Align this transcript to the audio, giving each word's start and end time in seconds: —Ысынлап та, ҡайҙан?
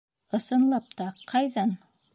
—Ысынлап 0.37 0.89
та, 1.01 1.11
ҡайҙан? 1.35 1.77